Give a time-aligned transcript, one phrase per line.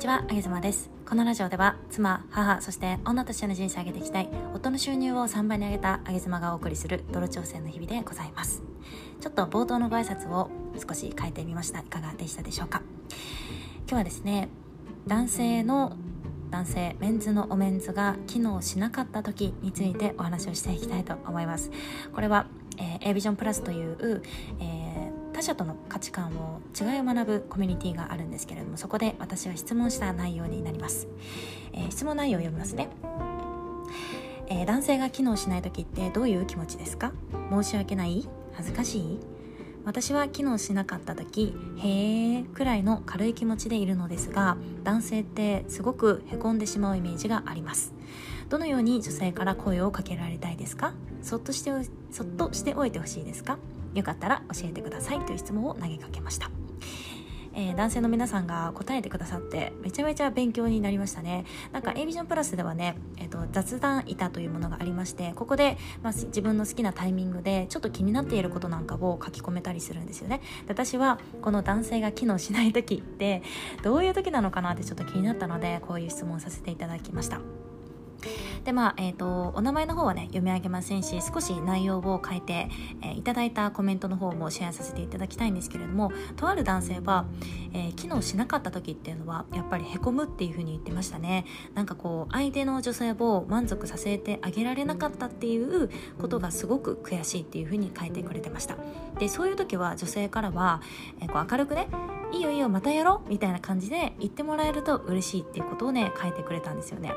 [0.00, 0.88] ちは、あげずまです。
[1.06, 8.62] このラジオでは、妻、母、そして女としての人生を上げていきたい、夫の収入を3倍に上げたあげずまがお送りする泥挑戦の日々でございます。
[9.20, 10.48] ちょっと冒頭のご挨拶を
[10.88, 11.80] 少し変えてみました。
[11.80, 12.80] いかがでしたでしょうか？
[13.80, 14.48] 今日はですね、
[15.06, 15.94] 男性の
[16.50, 21.70] 男性メンズのおメンズが機能しなかった時についてお話をしていきたいと思います
[22.12, 22.46] これは、
[22.76, 24.22] えー、A ビジョンプラスという、
[24.58, 24.79] えー、
[25.40, 31.08] 他者との価値観を違いを学ぶコミュニティがあるんですけれどもそこで私は質問した内容になります、
[31.72, 32.90] えー、質問内容を読みますね。
[34.48, 37.12] えー、男性が機能しない時ってどういう気持ちですか？
[37.50, 38.28] 申し訳ない？
[38.52, 39.20] 恥ずかしい？
[39.86, 47.94] 私は機能しなかった時へえくらいの軽い気持ちでいるのですが男性ってすごくへこんでしまうイメージがあります。
[48.50, 50.92] どのように女性から声をかけられたいですか？
[51.22, 51.70] そっとして
[52.10, 53.56] そっとしておいてほしいですか？
[53.94, 56.50] よかったら教えてくださいという質問を投げかけました。
[57.52, 61.44] えー、男性の皆さんが答えてくださってめちゃめちゃ勉強になりましたね。
[61.72, 70.40] なんか A ビジョンプラスではね、えーと、雑談板というものがありましてここで、まあ、自分の好きなタイミングでちょっと気になっていることなんかを書き込めたりするんですよね。
[70.68, 73.42] 私はこの男性が機能しない時って
[73.82, 77.40] どういう時なのかなってちょっと気になったのでこういう質問させていただきました。
[78.64, 82.68] でまあえーと、お名前の方はね読み上げませんし少し内容を変えて、
[83.02, 87.24] えー、いただいたコメントの方もシェアさせていただきたいんですけれどもとある男性は、
[87.72, 91.46] えー、機能しなかった時っていうのはやっぱりへこむっていうふうに言ってましたね。
[91.74, 98.76] なんかこう相手の女性を満足させてあげられなかったっていうことがすごく悔しいっていうふうに書いてくれてました。
[99.18, 100.82] でそういう時は女性からは、
[101.20, 101.88] えー、こう明るくね
[102.32, 107.12] いいよいいよまたやろうみたいな感じで言ってもらえると嬉しいっていうことをね書いてくれたんですよね。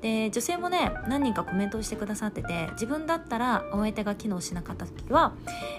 [0.00, 0.75] で女性もね
[1.08, 5.34] 何人かコメントをしてくださってて自分だったらお相手が機能しなかった時は、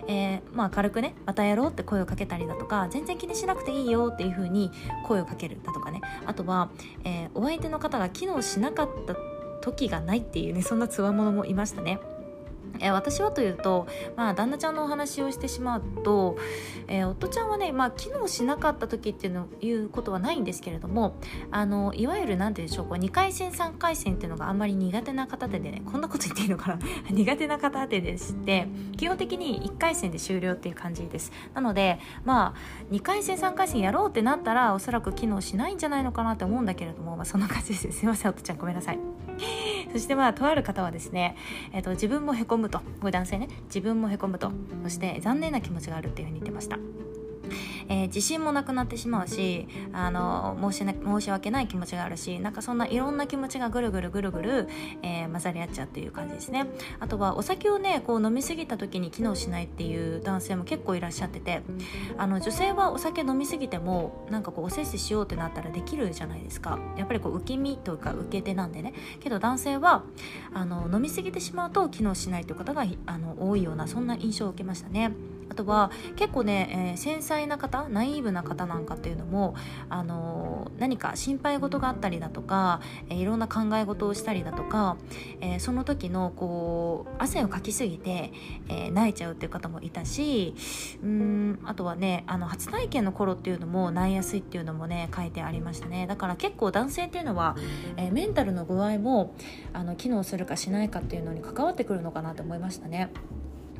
[0.07, 4.71] えー、まあ軽くねまたやろうって声をかけたりだとか全然気にしなくていいよっていう風に
[5.05, 6.01] 声をかけるだとかね。
[6.25, 6.69] あとは、
[7.03, 9.15] えー、お相手の方が機能しなかった
[9.61, 11.99] 時がないっていうねそんなつわものもいましたね。
[12.79, 16.37] え、私はというと、まあ、旦那ちゃんのお話をしてしまうと、
[16.87, 21.15] えー、夫ちゃんはね、まあ、機能しなかった時っていうのいうことはないんですけれども
[21.51, 26.79] あのいわゆる何て言うんでしょうこう2回戦3回戦っていうのがあんまり苦手な方でねこんなこと言っていいのかな？
[27.11, 31.31] 苦手な方ででして基本的に1回戦で終了っていう感じです。
[31.53, 37.91] なのでまあ2回戦3回戦やろうってなったらおそらく機能しないんじゃないのかなって思うんだけれども、まあ、そんな感じです。
[37.91, 38.99] すいません夫ちゃんごめんなさい。
[39.91, 41.35] そしてまあとある方はですね、
[41.73, 42.79] えーと、自分もへこむと。
[42.99, 43.47] これ男性ね。
[43.65, 44.51] 自分もへこむと。
[44.83, 46.77] そして残念な気持ちがあるっていうふうに言ってました。
[47.89, 54.67] えー、自信もなくなってしまうしあの申し申し訳ない気持ちがあるしなんかそんないろんな気持ちがぐるぐるぐるぐる、
[55.01, 56.67] えー、混ざり合っちゃうっていう感じですね。
[56.99, 61.61] あとはお酒をねこう飲み過ぎた時に機能しないっていう男性も結構いらっしゃってて
[62.17, 66.79] あの女性はお酒飲み過ぎてもなんかこうおせっせしようってなったらできるじゃないですか。
[66.97, 68.93] やっぱりこう受け身というか受け手なんでね。
[69.19, 70.03] けど男性は
[70.53, 75.11] あの飲み過ぎてしまうと機能しないという方があの多いようなそんな印象を受けましたね。
[75.49, 79.55] あとは結構ね、えー、繊細な方ナイーブな方なんかっていうのも、
[79.89, 84.97] あのー、何か心配事があったりだとか、えー、いろんな考え事をしたりだとか、
[85.41, 88.31] え、その時のこう汗をかきすぎて、
[88.69, 90.55] え泣いちゃうっていう方もいたし
[91.03, 97.55] うんあとはねあの初体験の頃っていうのも泣いやすいっていうのもね書いてありましたねだから結構男性っていうのは、
[97.95, 99.35] えメンタルの具合も
[99.73, 103.09] あの機能するかしないかっていうのに関わってくるのかなと思いましたね。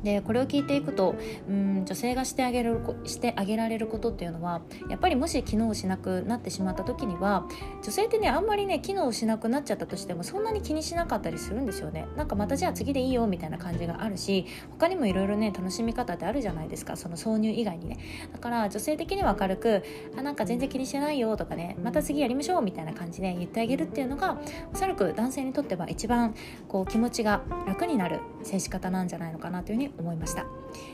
[0.02, 1.16] でこれを聞いていくと
[1.48, 7.46] うん女性がしてあげるしてあげられることっていうのはやっぱりもし機能しなくなってしまった時には
[7.82, 12.06] 女性ってねあんまりね機能しなくなっちゃったとしてもそんなに気にしなかったりするんですよね。
[12.16, 16.96] なんかまたじゃあ次でいいよみたいな感じがあるし他にもいろいろね楽しみ方ってあるじゃないですか。
[16.96, 17.98] その挿入以外にね。
[18.32, 19.82] だから女性的には明るく
[20.16, 24.38] あなんか全然気にしてないよとかねまた次やりましょうみたいな感じで言ってあげるっていうのが
[24.72, 26.34] おそらく男性にとっては一番
[26.68, 30.46] こう気持ちが楽になる接し方なんじゃないのかなというふうに思いました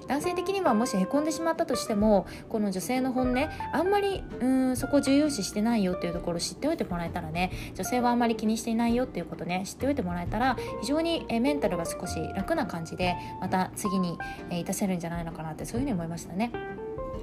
[0.07, 14.19] 男性的にはもしへこんでしまったとしてもこの女性の本音あんまりうんそこ重要視してないよっていうところを知っておいてもらえたらね女性はあんまり気にしていないよっていうことね知っておいてもらえたら非常にえメンタルが少し楽な感じでまた次に
[14.51, 16.53] えいたせるんじゃないのかなってそういうふうに思いましたね。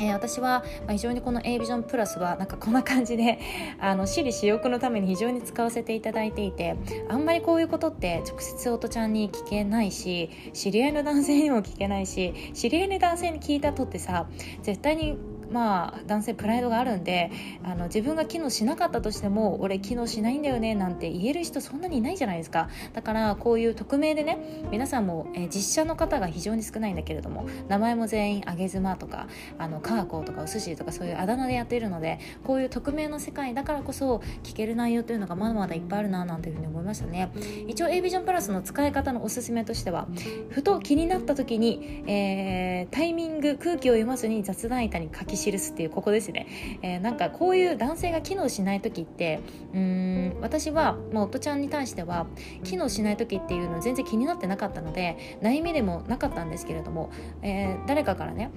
[0.01, 3.39] え、私は、非常にこの A ビジョンプラスはなんかこんな感じで
[3.79, 6.75] あの私利私欲のために非常に使わせていただいていて
[7.07, 14.27] あんまりこういうことって直接音ちゃんに聞けないし知り合いの男性にも聞けないし知り合いの男性に聞いたとってさ
[14.63, 15.17] 絶対に
[15.51, 17.31] まあ男性プライドがあるんで
[17.63, 22.69] あの自分が機能しなかったとしても俺機能しないんだよねなんて言える人そんなにいないじゃないですか。
[22.93, 29.27] だからこういう匿名でね皆さんも、えー、実写の方が非常に少ないんだけれども名前も全員あげ妻とか
[29.57, 37.31] あのカーコとかお寿司とかそういうあだ名でやっているのでこういう匿名の世界だからこそ聞ける内容というのがまだまだいっぱいあるななんていうふうに思いましたね。
[37.67, 40.07] 一応 A ビジョンプラスの使い方のおすすめとしては
[40.49, 46.47] ふと気になった時に、えー、タイミング空気を読まずに雑談板に書き記すっていうここですね、
[46.81, 49.39] えー、なんかこういう男性が機能しない時って
[49.73, 52.27] うん私はもう夫ちゃんに対しては
[52.63, 57.11] 機能しない時っていうの全然気になってなかったので悩みでもなかったんですけれども、
[57.41, 58.51] えー、誰かからね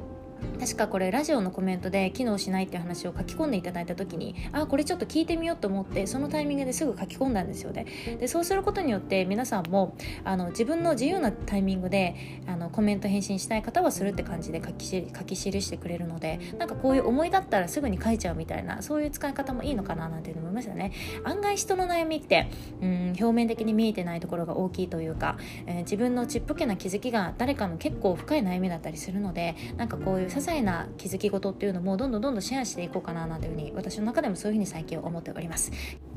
[0.64, 7.84] 確かこれラジオのコメントで機能しないっていう話を書き込んでいただいた時にあこれちょっと聞いてみようと思ってそのタイミングですぐ書き込んだんですよね。
[8.18, 9.94] でそうすることによって皆さんも
[10.24, 12.16] あの自分の自由なタイミングで
[12.46, 20.92] あのコメント返信したい方はするって感じで書き書き記してくれるのでなんかこういう思いだったらすぐに書いちゃうみたいなそういう使い方もいいのかななんて思いましたね。
[21.24, 22.48] 案外人の悩みって
[22.80, 35.72] うん表面的に見えてないところが大きいというか、えー、自分のちっぽけな気づきが誰かの結構深い悩みだったりするのでなんかこういう些細細な気づき事っていうのもどんどんどんどんシェアしていこうかななんていうふうに私の中でもそういうふうに最近思っております。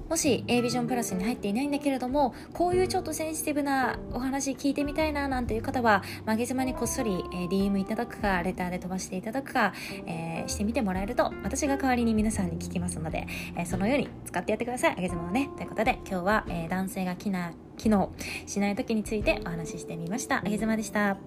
[0.10, 7.12] もし A ビジョンプラスに入っていないんだけれどもこういうちょっとセンシティブなお話聞いてみたいななんていう方は曲げ島にこっそり、
[7.52, 9.74] DM いただくかレターで飛ばしていただくか、
[10.06, 14.96] えー、してみてもらえると私が代わりに皆さんに聞きますので、えー、そのように使ってやってください。
[14.98, 15.50] あげ妻をね。
[15.58, 17.32] ということで今日は、えー男性が機
[17.78, 18.12] 機能
[18.46, 20.40] しない時についてお話ししてみました。
[20.40, 21.18] あげ妻でした。